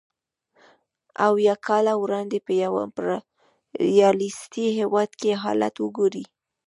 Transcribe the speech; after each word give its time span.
اویای 1.27 1.61
کاله 1.67 1.93
وړاندې 2.03 2.37
په 2.45 2.51
یو 2.63 2.73
امپریالیستي 2.85 4.65
هېواد 4.79 5.09
کې 5.19 5.31
حالت 5.43 5.75
وګورئ 5.79 6.23